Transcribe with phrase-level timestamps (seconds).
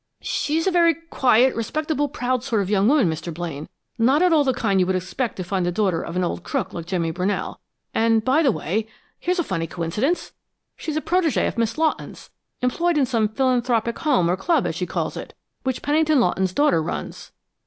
[0.23, 3.31] "She's a very quiet, respectable, proud sort of young woman, Mr.
[3.31, 3.69] Blaine
[3.99, 6.41] not at all the kind you would expect to find the daughter of an old
[6.41, 7.59] crook like Jimmy Brunell.
[7.93, 8.87] And by the way,
[9.19, 10.31] here's a funny coincidence!
[10.75, 12.31] She's a protégée of Miss Lawton's,
[12.63, 16.81] employed in some philanthropic home or club, as she calls it, which Pennington Lawton's daughter
[16.81, 17.31] runs."